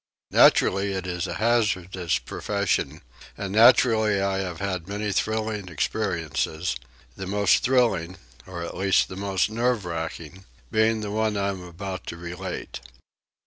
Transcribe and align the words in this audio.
Naturally 0.31 0.93
it 0.93 1.05
is 1.05 1.27
a 1.27 1.35
hazardous 1.35 2.17
profession, 2.17 3.01
and 3.37 3.51
naturally 3.53 4.19
I 4.19 4.39
have 4.39 4.59
had 4.59 4.87
many 4.87 5.11
thrilling 5.11 5.67
experiences, 5.67 6.75
the 7.15 7.27
most 7.27 7.61
thrilling, 7.61 8.17
or 8.47 8.63
at 8.65 8.75
least 8.75 9.09
the 9.09 9.15
most 9.15 9.51
nerve 9.51 9.85
racking, 9.85 10.45
being 10.71 11.01
the 11.01 11.11
one 11.11 11.37
I 11.37 11.49
am 11.49 11.61
about 11.61 12.07
to 12.07 12.17
relate. 12.17 12.79